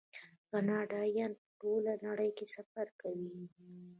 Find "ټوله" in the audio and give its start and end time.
1.59-1.93